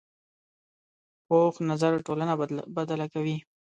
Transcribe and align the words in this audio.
پوخ 1.27 1.53
نظر 1.69 1.91
ټولنه 2.07 2.33
بدله 2.75 3.05
کوي 3.13 3.37